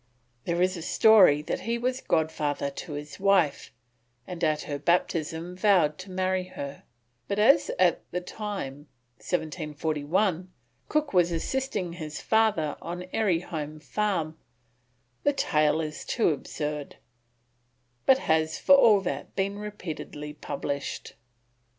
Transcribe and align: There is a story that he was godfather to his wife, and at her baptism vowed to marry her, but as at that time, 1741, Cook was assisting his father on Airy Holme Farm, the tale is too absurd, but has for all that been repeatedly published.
There 0.45 0.63
is 0.63 0.75
a 0.75 0.81
story 0.81 1.43
that 1.43 1.59
he 1.59 1.77
was 1.77 2.01
godfather 2.01 2.71
to 2.71 2.93
his 2.93 3.19
wife, 3.19 3.71
and 4.25 4.43
at 4.43 4.63
her 4.63 4.79
baptism 4.79 5.55
vowed 5.55 5.99
to 5.99 6.09
marry 6.09 6.45
her, 6.45 6.85
but 7.27 7.37
as 7.37 7.69
at 7.77 8.01
that 8.09 8.25
time, 8.25 8.87
1741, 9.17 10.51
Cook 10.89 11.13
was 11.13 11.31
assisting 11.31 11.93
his 11.93 12.19
father 12.19 12.77
on 12.81 13.03
Airy 13.13 13.41
Holme 13.41 13.79
Farm, 13.79 14.39
the 15.21 15.33
tale 15.33 15.79
is 15.81 16.03
too 16.03 16.29
absurd, 16.29 16.95
but 18.07 18.17
has 18.17 18.57
for 18.57 18.73
all 18.73 19.01
that 19.01 19.35
been 19.35 19.59
repeatedly 19.59 20.33
published. 20.33 21.13